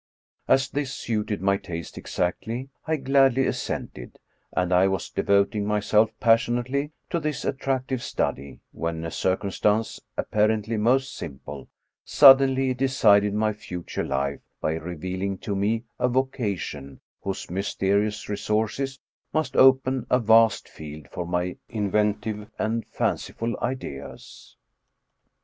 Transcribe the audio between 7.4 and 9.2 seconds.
attractive study, when a